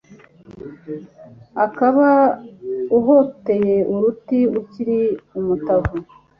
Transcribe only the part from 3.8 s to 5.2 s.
uruti Ukiri